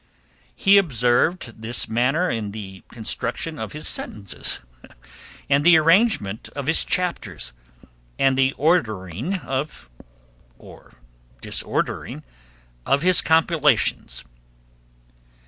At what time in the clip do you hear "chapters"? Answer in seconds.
6.83-7.53